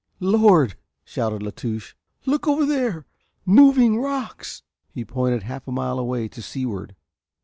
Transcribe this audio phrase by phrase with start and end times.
[0.19, 1.93] "Lord!" shouted La Touche.
[2.25, 3.05] "Look over there
[3.45, 6.95] moving rocks!" He pointed half a mile away to seaward.